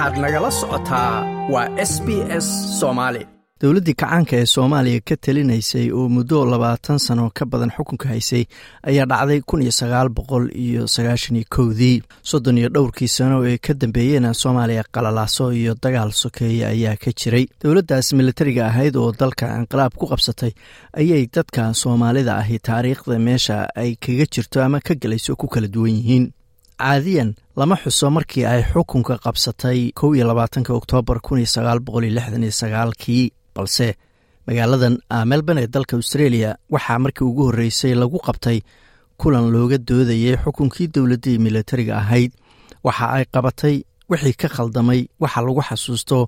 [0.00, 1.14] waxaad nagala socotaa
[1.52, 2.08] waa s b
[2.44, 2.46] s
[2.80, 3.22] soomaali
[3.62, 8.44] dowladdii kacaanka ee soomaaliya ka talinaysay oo muddo labaatan sano ka badan xukunka haysay
[8.88, 12.02] ayaa dhacday kun iyo sagaal boqol iyo sagaashan iyo kowdii.
[12.22, 17.44] Soddon iyo dhowrkii sano ee ka dambeeyena soomaaliya qalalaaso iyo dagaal sokeeye ayaa ka jiray.
[17.62, 20.52] Dowladdaas militariga ahayd oo dalka inqilaab ku qabsatay
[21.00, 25.92] ayay dadka soomaalida ahi taariikhda meesha ay kaga jirto ama ka gelayso ku kala duwan
[26.00, 26.32] yihiin
[26.84, 27.30] caadiyan
[27.60, 32.14] lama xuso markii ay xukunka qabsatay kow iyo labaatanka oktoobar kun iyo sagaal boqol iyo
[32.18, 33.88] lixdan sagaalkii balse
[34.46, 34.94] magaaladan
[35.30, 38.58] melbourne ee dalka australia waxaa markii ugu horreysay lagu qabtay
[39.20, 42.32] kulan looga doodayay xukunkii dowladdii militariga ahayd.
[42.86, 43.76] Waxa ay qabatay
[44.10, 46.18] wixii ka khaldamay waxa lagu xasuusto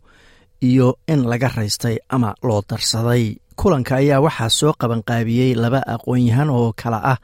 [0.69, 3.25] iyo in laga raystay ama loo darsaday.
[3.61, 7.19] Kulanka ayaa waxaa soo qabanqaabiyey laba aqoon-yahan oo kale ah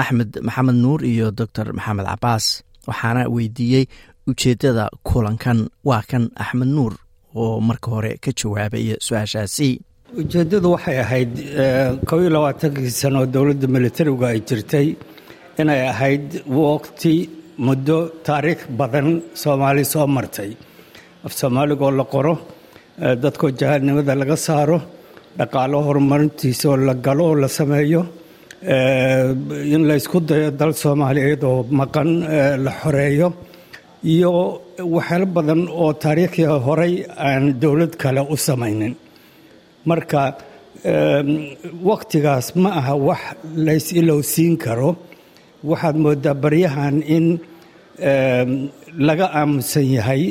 [0.00, 2.46] axmed maxamed nuur iyo doctor maxamed cabaas
[2.88, 3.84] waxaana weydiiyey
[4.30, 5.58] ujeeddada kulankan.
[5.88, 6.92] Waa kan axmed nuur
[7.40, 9.68] oo marka hore ka jawaabaya su'aashaasi.
[10.20, 11.32] Ujeeddadu waxay ahayd
[12.08, 14.88] kow iyo labaatankii sano dowladda militarigu ay jirtay
[15.60, 16.26] inay ahayd
[16.58, 17.14] waqti
[17.66, 19.08] muddo taariikh badan
[19.42, 20.50] soomaali soo martay.
[21.26, 22.34] Af soomaaligoo la qoro
[23.22, 24.78] dadkoo jahalnimada laga saaro
[25.38, 28.00] dhaqaalo horumarintiisaoo la galo oo la sameeyo
[28.64, 32.10] in la ysku dayo dal soomaaliyeed oo maqan
[32.64, 33.28] la xoreeyo
[34.12, 34.32] iyo
[34.96, 36.94] waxyaalo badan oo taariikhii horey
[37.28, 38.94] aan dowlad kale u samaynin.
[39.88, 40.20] Marka
[41.88, 43.22] wakhtigaas ma aha wax
[43.66, 44.90] lays ilowsiin karo.
[45.70, 47.26] Waxaad moodaa baryahan in
[49.06, 50.22] laga aamusan yahay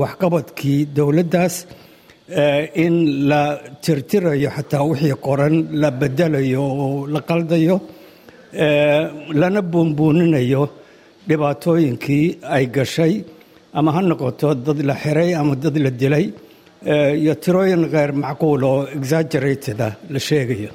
[0.00, 1.54] waxqabadkii dowladdaas
[2.28, 7.76] in la tirtirayo xataa wixii qoran la bedelayo oo la qaldayo
[9.40, 10.62] lana buunbuuninayo
[11.28, 13.14] dhibaatooyinkii ay gashay
[13.74, 16.26] ama ha noqoto dad la xiray ama dad la dilay
[17.20, 20.70] iyo tirooyin kheyr macquul oo exaggerated ah la sheegayo.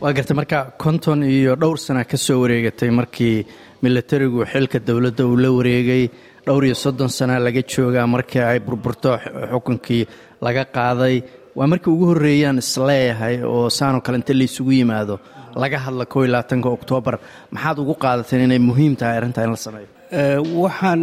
[0.00, 3.46] Waa gartay marka konton iyo dhowr sana ka soo wareegatay markii
[3.82, 6.04] militarigu xilka dowladda uu la wareegay
[6.46, 9.10] dhowr iyo soddon sana laga joogaa markii ay burburto
[9.52, 10.02] xukunkii
[10.40, 11.22] laga qaaday.
[11.58, 15.18] Waa markii ugu horreeyaan is leeyahay oo saanoo kale inta laysugu yimaado.
[15.62, 16.42] Laga hadla koo iyo
[16.78, 17.18] oktoobar.
[17.54, 19.88] Maxaad ugu qaadateen inay muhiim tahay arrintaa in la sameeyo?
[20.62, 21.02] Waxaan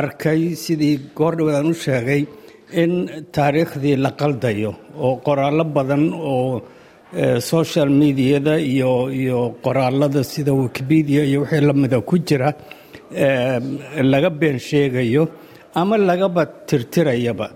[0.00, 2.22] arkay sidii goordhow aan u sheegay
[2.82, 2.92] in
[3.32, 4.70] taariikhdii la qaldayo
[5.06, 6.62] oo qoraallo badan oo
[7.40, 12.50] social mediada iyo iyo qoraalada sida wikipedia iyo wixii lamida ku jira
[14.12, 15.28] laga been sheegayo
[15.74, 17.50] ama lagaba tirtirayaba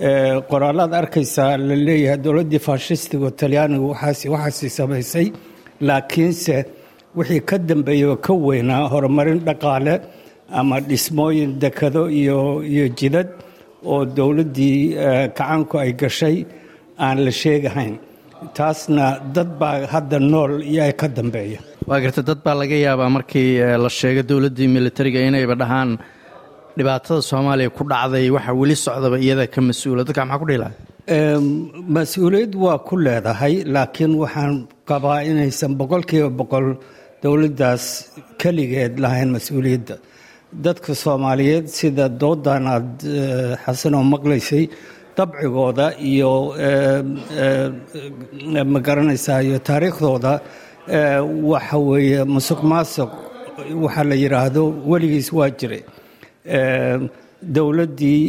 [0.00, 5.26] qoraalaad arkaysaa la leeyahay dowladdii faashistiga talyaanigu waxaas waxaasi samaysay
[5.88, 6.56] laakiinse
[7.18, 9.94] wixii ka dambeeya oo ka weynaa horumarin dhaqaale
[10.58, 12.38] ama dhismooyin dekado iyo
[12.72, 13.28] iyo jidad
[13.92, 14.78] oo dowladdii
[15.36, 16.36] kacaanku ay gashay
[17.04, 17.94] aan la sheegahayn.
[18.56, 21.58] Taasna dad baa hadda nool iyo ka dambeeya.
[21.88, 23.50] Waa garta dad baa laga yaabaa markii
[23.84, 25.90] la sheego dowladdii militariga inayba dhahaan
[26.78, 30.76] dhibaatada soomaaliya ku dhacday waxa weli socdaba iyada ka mas'uula dadka maxaa ku dhihi lahay
[31.96, 34.52] mas'uuliyad waa ku leedahay laakiin waxaan
[34.90, 36.66] qabaa inaysan boqolkiiba boqol
[37.22, 37.84] dowladdaas
[38.40, 39.96] keligeed lahayn mas'uuliyadda.
[40.66, 42.90] Dadka soomaaliyeed sida doodan aad
[43.64, 44.64] xasanoo maqlaysay
[45.16, 46.32] dabcigooda iyo
[48.72, 50.32] ma garanaysaa iyo taariikhdooda
[51.52, 53.10] waxa weeye musuq maasuq
[53.84, 55.78] waxaa la yidhaahdo weligiis waa jira
[57.56, 58.22] dowladdii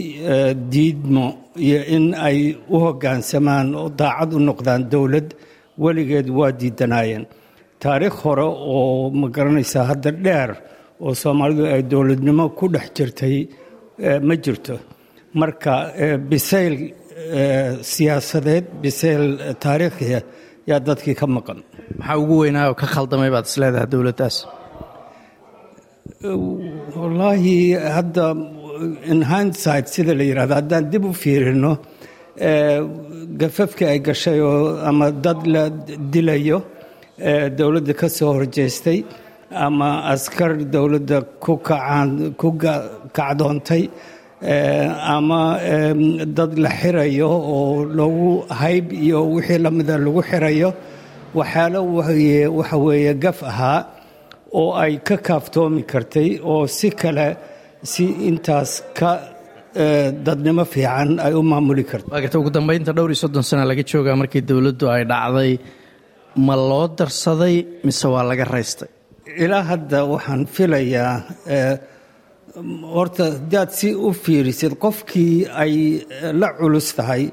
[0.74, 1.26] diidmo
[1.66, 2.40] iyo in ay
[2.74, 5.28] u hoggaansamaan oo daacad u noqdaan dowlad
[5.84, 7.26] weligeed waa diidanaayeen.
[7.84, 10.50] Taariikh hore oo ma garanaysaa hadda dheer
[11.06, 13.36] oo soomaalidu ay dowladnimo ku dhex jirtay
[14.28, 14.76] ma jirto.
[15.40, 15.74] Marka
[16.30, 16.76] bisayl
[17.94, 19.24] siyaasadeed bisayl
[19.64, 20.20] taariikhiya
[20.70, 21.60] yaa dadkii ka maqan.
[22.00, 24.36] Maxaa ugu weynaa oo ka khaldamay baad isleedahay dowladdaas
[26.24, 28.32] wallaahi hadda
[29.12, 31.72] in hindsight sida la yidhahdo haddaan dib u fiirino
[33.42, 35.64] gafafkii ay gashay oo ama dad la
[36.14, 36.60] dilayo
[37.58, 39.00] dowladda ka soo horjeestay
[39.52, 41.54] ama askar dowladda ku
[43.18, 43.84] kacdoontay
[45.16, 45.42] ama
[46.38, 48.30] dad la xirayo oo lagu
[48.60, 50.70] hayb iyo wixii lamida lagu xirayo
[51.38, 51.80] waxyaalo
[52.58, 53.86] waxa weeye gaf ahaa
[54.62, 57.28] oo ay ka kaaftoomi kartay oo si kale
[57.92, 59.12] si intaas ka
[60.26, 63.84] dadnimo fiican ay u maamuli karta waa garta ugu dambaynta dhowr iyo soddon sana laga
[63.92, 65.52] joogaa markii dowladdu ay dhacday
[66.48, 67.56] ma loo darsaday
[67.86, 68.90] mise waa laga raystay?
[69.44, 71.14] Ilaa hadda waxaan filayaa
[72.96, 75.74] horta hadaad si u fiirisid qofkii ay
[76.42, 77.24] la culus tahay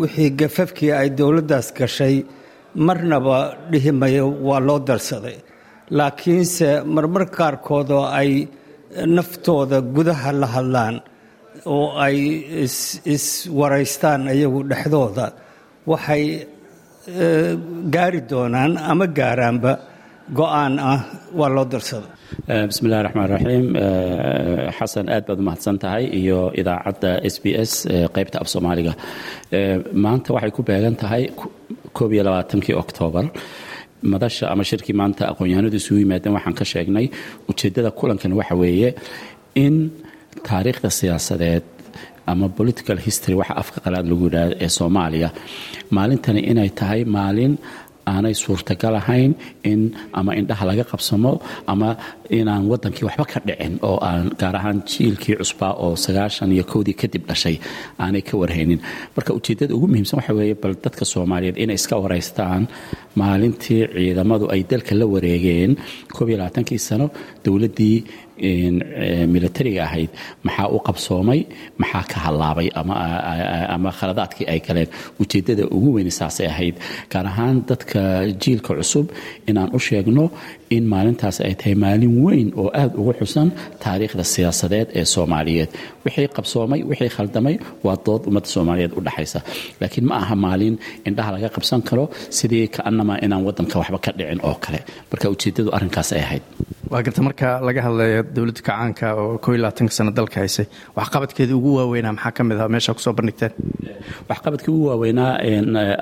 [0.00, 2.16] wixii gafafkii ay dowladdaas gashay
[2.86, 3.36] marnaba
[3.70, 5.36] dhihi mayo waa loo darsaday
[5.98, 8.30] laakiinse marmar qaarkood oo ay
[9.16, 10.94] naftooda gudaha la hadlaan
[11.74, 12.16] oo ay
[13.16, 15.26] iswaraystaan iyagu dhexdooda
[15.90, 16.24] waxay
[17.94, 19.72] gaari doonaan ama gaaraanba
[20.38, 21.00] go'aan ah
[21.38, 22.08] waa loo darsada
[22.70, 23.66] bismillahi raxmaan raxiim
[24.78, 27.72] xasan aad baad umahadsan tahay iyo idaacadda s b s
[28.16, 28.92] qaybta af soomaaliga.
[30.04, 31.22] Maanta waxay ku beegan tahay
[31.96, 33.24] koob iyo labaatankii oktoobar
[34.12, 37.06] madasha ama shirkii maanta aqoon-yahanadu isugu yimaadeen waxaan ka sheegnay
[37.50, 38.90] ujeeddada kulankan waxa weeye
[39.64, 39.74] in
[40.48, 41.64] taariikhda siyaasadeed
[42.30, 45.28] ama political history waxa afka qalaad lagu yidhaahdo ee soomaaliya
[45.96, 47.52] maalintani inay tahay maalin
[48.10, 49.32] aanay suurtagal ahayn
[49.70, 49.80] in
[50.18, 51.32] ama indhaha laga qabsamo
[51.72, 51.88] ama
[52.38, 56.96] inaan wadankii waxba ka dhicin oo aan gaar ahaan jiilkii cusbaa oo sagaashan iyo kowdii
[57.02, 57.56] kadib dhashay
[58.04, 58.80] aanay ka warhaynin.
[59.16, 62.62] Marka ujeeddada ugu muhiimsan waxa weeye bal dadka soomaaliyeed inay iska waraystaan
[63.20, 65.70] maalintii ciidamadu ay dalka la wareegeen
[66.14, 67.06] koob iyo labaatankii sano
[67.44, 67.96] dowladdii
[69.32, 70.10] milatariga ahayd
[70.46, 71.40] maxaa u qabsoomay
[71.82, 72.68] maxaa ka hallaabay
[73.74, 74.88] ama khaladaadkii ay galeen
[75.22, 76.76] ujeeddada ugu weyni saasay ahayd
[77.12, 78.00] gaar ahaan dadka
[78.42, 79.06] jiilka cusub
[79.50, 80.24] inaan u sheegno
[80.76, 83.48] in maalintaas ay tahay maalin weyn oo aad ugu xusan
[83.84, 85.70] taariikhda siyaasadeed ee soomaaliyeed.
[86.04, 87.54] Wixii qabsoomay wixii khaldamay
[87.86, 89.40] waa dood ummadda soomaaliyeed u dhexaysa
[89.80, 90.74] laakiin ma aha maalin
[91.08, 92.04] indhaha laga qabsan karo
[92.38, 94.80] sidii kaanamaa inaan wadanka waxba ka dhicin oo kale.
[95.10, 96.44] Marka ujeeddadu arrinkaas ay ahayd
[96.92, 100.66] waa garta marka laga hadlayo dowladda kacaanka oo koo iyo labaatanka sano dalka haysay
[100.98, 102.68] waxqabadkeeda ugu waaweynaa maxaa ka mid ah?
[102.74, 103.52] Meesha ku soo bandhigteen
[104.30, 105.32] waxqabadkii ugu waaweynaa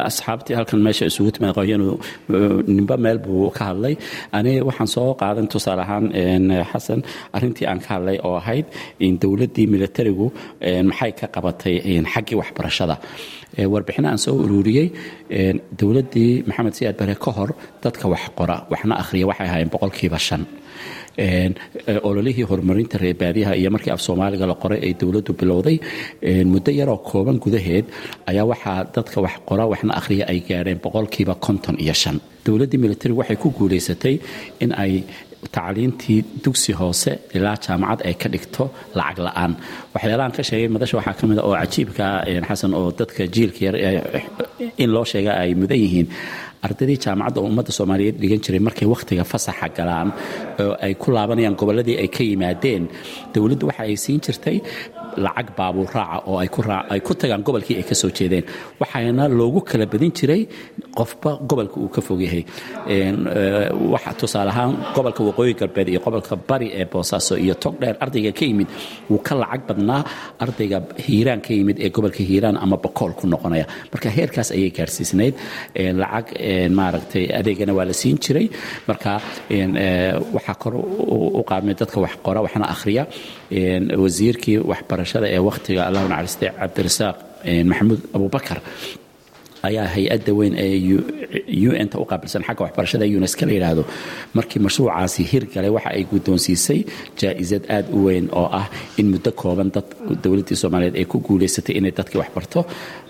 [0.08, 1.87] asxaabtii halkan meesha isugu timid qoyanu
[2.76, 3.94] nimba meel buu ka hadlay.
[4.37, 6.04] Ani waxaan soo qaadan tusaale ahaan
[6.70, 7.00] xasan
[7.37, 8.66] arrintii aan ka hadlay oo ahayd
[9.22, 10.26] dowladdii milatarigu
[10.90, 11.75] maxay ka qabatay
[12.12, 12.96] xaggii waxbarashada.
[13.72, 14.87] Warbixina aan soo ururiyey
[15.81, 17.50] dowladdii maxamed siyaad bare ka hor
[17.84, 20.43] dadka wax qora waxna akhriya waxay ahaayeen boqolkiiba shan
[22.08, 25.76] ololihii horumarinta reerbaadiyaha iyo markii af soomaaliga la qoray ay dowladdu bilowday
[26.52, 27.84] muddo yaroo kooban gudaheed
[28.26, 32.20] ayaa waxaa dadka wax qora waxna akhriya ay gaadheen boqolkiiba konton iyo shan.
[32.46, 34.14] Dowladdii militarigu waxay ku guulaysatay
[34.60, 34.92] in ay
[35.56, 38.64] tacliintii dugsi hoose ilaa jaamacad ay ka dhigto
[38.98, 39.52] lacag la'aan.
[39.94, 42.06] Waxyaalahaan ka sheegay madasha waxaa ka a oo cajiibka
[42.48, 43.76] xasan oo dadka jiilka yar
[44.82, 46.08] in loo sheega ay mudan yihiin.
[46.66, 50.08] Ardaydii jaamacadda oo ummadda soomaaliyeed dhigan jiray markay wakhtiga fasaxa galaan
[50.62, 52.82] oo ay ku laabanayaan gobolladii ay ka yimaadeen.
[53.34, 54.56] Dowladdu waxa ay siin jirtay
[55.24, 58.44] lacag baabuur raaca oo ay ku tagaan gobolkii ay ka soo jeedeen.
[58.80, 60.42] Waxaana loogu kala badin jiray
[60.98, 62.44] qofba gobolka uu ka fog yahay.
[63.92, 68.44] Waxa tusaale ahaan gobolka waqooyi galbeed iyo gobolka bari ee boosaaso iyo togdheer ardayga ka
[68.48, 68.68] yimid
[69.10, 70.02] wuu ka lacag badnaa.
[70.44, 73.66] Ardayga hiiraan ka yimid ee gobolka hiiraan ama bakool ku noqonaya.
[73.92, 75.34] Marka heerkaas ayay gaarsiisnayd.
[76.02, 76.26] Lacag
[76.78, 78.46] maaragtay adeegana waa la siin jiray.
[78.88, 79.12] Marka
[80.36, 80.74] waxaa kor
[81.38, 83.04] u qaadmay dadka wax qora waxna akhriya.
[84.04, 84.58] Wasiirkii
[85.06, 87.17] waxbarashada ee wakhtiga allahu naxariistay cabdirasaaq
[87.70, 88.58] maxamuud abubakar
[89.69, 90.76] ayaa hay'adda weyn ee
[91.82, 93.82] un-ta u qaabilsan xagga waxbarashada uneska la yidhaahdo
[94.38, 96.81] markii mashruucaasi hirgalay waxa ay guddoonsiisay
[97.20, 98.67] jaa-isad aad u weyn oo ah
[99.01, 99.86] in muddo kooban dad
[100.25, 102.60] dowladdii soomaaliyeed ay ku guulaysatay inay dadkii waxbarto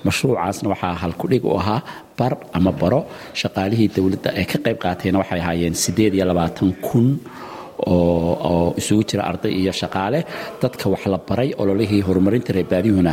[0.07, 1.81] mashruucaasna waxaa halkudhig u ahaa
[2.19, 3.01] bar ama baro.
[3.41, 7.07] Shaqaalihii dowladda ee ka qayb qaatayna waxay ahaayeen siddeed iyo labaatan kun
[7.95, 10.21] oo isugu jira arday iyo shaqaale
[10.63, 13.13] dadka wax la baray ololihii horumarinta reerbaadiyuhuna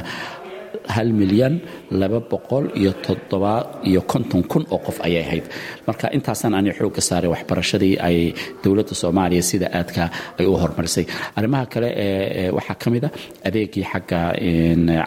[0.96, 1.54] hal milyan
[2.02, 3.54] laba boqol iyo toddoba
[3.90, 5.46] iyo konton kun oo qof ayay ahayd.
[5.88, 8.18] Marka intaasaan ani xoogga saaray waxbarashadii ay
[8.63, 10.04] dowladda soomaaliya sida aadka
[10.40, 11.06] ay u horumarisay
[11.38, 13.10] arrimaha kale ee waxaa ka mid a
[13.48, 14.20] adeegii xagga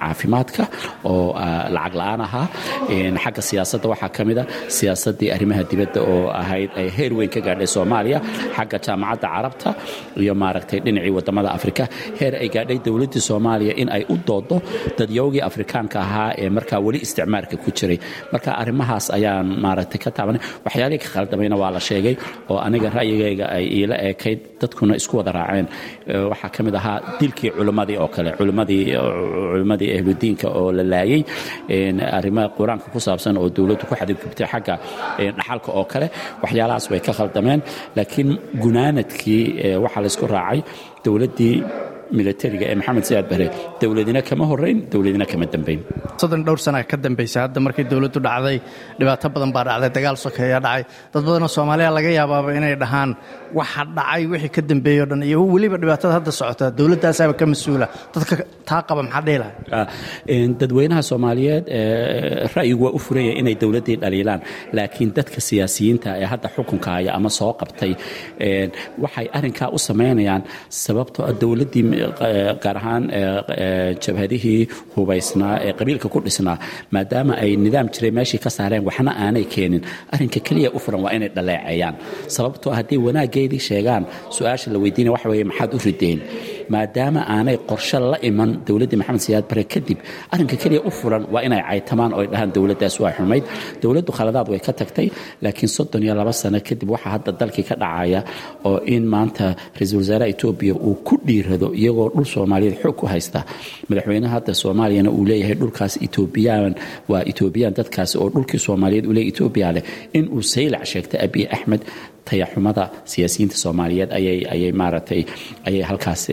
[0.00, 0.64] caafimaadka
[1.04, 1.34] oo
[1.74, 2.46] lacag la'aan ahaa.
[3.24, 4.44] Xagga siyaasadda waxaa ka mid a
[4.78, 8.18] siyaasaddii arrimaha dibadda oo ahayd ay heer weyn ka gaadhay soomaaliya
[8.56, 9.70] xagga jaamacadda carabta
[10.22, 11.84] iyo maaragtay dhinacii waddamada afrika.
[12.20, 14.56] Heer ay gaadhay dowladdii soomaaliya in ay u doodo
[14.98, 17.98] dadyowgii afrikaanka ahaa ee markaa weli isticmaalka ku jiray.
[18.32, 20.40] Marka arrimahaas ayaan maaragtay ka taabanay.
[20.64, 22.14] Waxyaalihii ka khaldamayna waa la sheegay
[22.50, 25.66] oo aniga ra'yigayga ay iila eekayd dadkuna isku wada raaceen.
[26.30, 31.20] Waxaa ka mid ahaa dilkii culimmadii oo kale culimmadii ahludiinka oo la laayay.
[32.18, 34.74] Arrimaha qur'aanka ku saabsan oo dowladdu ku xadgudubtay xagga
[35.38, 36.06] dhaxalka oo kale.
[36.42, 37.60] Waxyaalahaas way ka khaldameen
[37.96, 38.30] laakiin
[38.62, 39.42] gunaanadkii
[39.84, 40.60] waxaa laysku raacay
[41.04, 41.54] dowladdii
[42.18, 43.46] militariga ee maxamed siyaad bare
[43.80, 45.80] dowladina kama horeyn dowladina kama dambeyn.
[46.20, 48.56] Soddon dhowr sana ka dambaysa hadda markay dowladdu dhacday
[48.98, 50.82] dhibaato badan baa dhacday dagaal sokeeya dhacay.
[51.12, 53.10] Dad badanoo soomaaliya laga yaabaaba inay dhahaan
[53.58, 57.86] waxa dhacay wixii ka dambeeyey o dhan iyo weliba dhibaatada hadda socota dowladdaasaaba ka mas'uula.
[58.14, 58.34] Dadka
[58.68, 61.64] taa qaba maxaa dhihi lahay dadweynaha soomaaliyeed
[62.56, 64.40] ra'yigu waa u furaya inay dowladdii dhaliilaan
[64.78, 67.92] laakiin dadka siyaasiyiinta ee hadda xukunka haya ama soo qabtay.
[69.04, 70.42] Waxay arrinkaa u samaynayaan
[70.84, 71.82] sababtoo ah dowladdii
[72.64, 73.04] gaar ahaan
[74.04, 74.60] jabhadihii
[74.96, 76.56] hubaysnaa ee qabiilka ku dhisnaa
[76.94, 79.82] maadaama ay nidaam jiray meeshii ka saareen waxna aanay keenin.
[80.14, 81.94] Arrinka keliya u furan waa inay dhaleeceeyaan
[82.36, 84.02] sababtoo hadday wanaaggeedii sheegaan
[84.36, 86.18] su'aasha la weydiinaya waxa weeye maxaad u rideen
[86.74, 89.98] maadaama aanay qorshe la iman dowladdii maxamed siyaad bare kadib
[90.32, 93.44] arrinka keliya u furan waa inay caytamaan oo ay dhahaan dowladdaas waa xumayd.
[93.82, 95.08] Dowladdu khaladaad way ka tagtay
[95.44, 98.20] laakiin soddon iyo laba sano kadib waxaa hadda dalkii ka dhacaya
[98.68, 99.44] oo in maanta
[99.78, 103.40] ra'iisul wasaaraha etoobiya uu ku dhiirado iyagoo dhul soomaaliyeed xoog ku haysta.
[103.88, 106.74] Madaxweynaha hadda soomaaliyana uu leeyahay dhulkaas etoobiyaan
[107.10, 109.84] waa etoobiyaan dadkaasi oo dhulkii soomaaliyeed leeyahy etoobiya leh.
[110.18, 111.82] In uu saylac sheegtay abiy axmed
[112.28, 114.10] tayaxumada siyaasiyiinta soomaaliyeed
[114.52, 115.22] ayay maaragtay
[115.68, 116.32] ayay halkaasi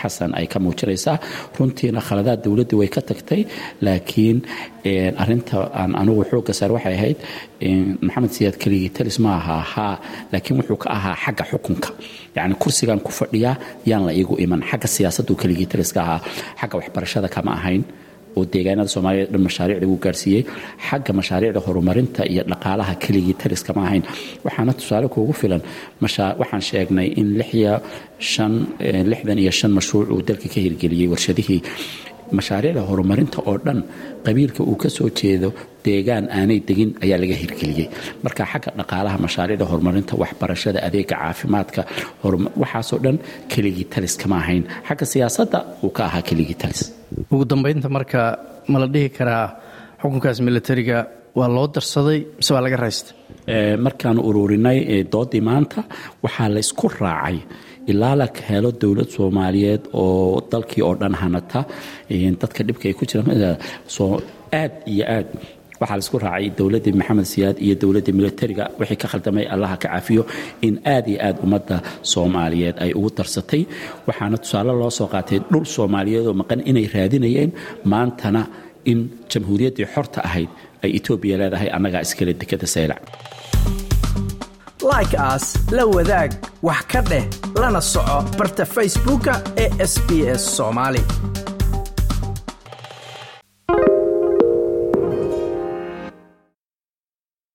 [0.00, 1.16] xasan ay ka muujinaysaa.
[1.58, 3.40] Runtiina khaladaad dowladdu way ka tagtay
[3.86, 4.38] laakiin
[5.22, 7.18] arinta aan anugu xoogga saar waxay ahayd
[8.06, 9.94] maxamed siyaad keligii talis ma aha haa
[10.32, 11.88] laakiin wuxuu ka ahaa xagga xukunka.
[12.36, 13.56] Yacni kursigan ku fadhiyaa
[13.90, 14.60] yaan la iigu iman.
[14.70, 16.20] Xagga siyaasaddu keligii talis ka ahaa
[16.60, 17.82] xagga waxbarashada kama ahayn
[18.38, 20.42] oo deegaanada soomaaliyed dhan mashaariicda uu gaarsiiyey
[20.88, 24.04] xagga mashaariicda horumarinta iyo dhaqaalaha keligii talis kama ahayn.
[24.46, 25.62] Waxaana tusaale kuugu filan
[26.40, 27.28] waxaan sheegnay in
[29.10, 31.60] lixdan iyo shan mashruuc uu dalka ka hirgeliyey warshadihii
[32.38, 33.78] mashaariicda horumarinta oo dhan
[34.26, 35.48] qabiilka uu ka soo jeedo
[35.84, 37.86] deegaan aanay degin ayaa laga hirgeliyey.
[38.24, 41.82] Marka xagga dhaqaalaha mashaariicda horumarinta waxbarashada adeega caafimaadka
[42.62, 43.16] waxaasoo dhan
[43.52, 44.64] keligii talis kama ahayn.
[44.88, 46.80] Xagga siyaasadda uu ka ahaa keligii talis.
[47.32, 48.20] Ugu dambaynta marka
[48.72, 49.46] ma la dhihi karaa
[50.02, 50.98] xukunkaas militariga
[51.38, 53.14] waa loo darsaday mise waa laga raystay?
[53.84, 54.78] Markaanu ururinay
[55.12, 55.80] doodii maanta
[56.24, 57.36] waxaa la isku raacay
[57.90, 61.60] ilaa la helo dowlad soomaaliyeed oo dalkii oo dhan hanata.
[62.40, 63.30] Dadka dhibka ay ku jiraan
[64.60, 65.28] aad iyo aad
[65.80, 68.64] waxaa la isku raacay dowladdii maxamed siyaad iyo dowladdii militariga.
[68.80, 70.22] Wixii ka khaldamay allaha ka cafiyo
[70.66, 71.76] in aad iyo aad ummadda
[72.12, 73.62] soomaaliyeed ay ugu darsatay.
[74.06, 77.50] Waxaana tusaale loo soo qaatay dhul soomaaliyeed oo maqan inay raadinayeen.
[77.92, 78.42] Maantana
[78.92, 78.98] in
[79.32, 80.48] jamhuuriyaddii xorta ahayd
[80.84, 83.02] ay etoobiya leedahay annagaa iskale dekada saylac
[84.92, 85.44] like aas
[85.76, 86.30] la wadaag
[86.68, 87.24] wax ka dheh
[87.60, 89.32] lana soco barta facebooka
[89.64, 90.08] ee sb
[90.40, 91.02] s soomaali